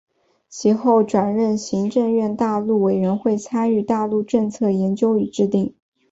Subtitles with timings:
[0.49, 5.75] 其后转任行政院大陆委员会参与大陆政策研究与制定。